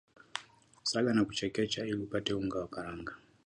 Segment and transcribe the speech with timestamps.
[0.83, 3.15] saga na kuchekecha ili upate unga wa karanga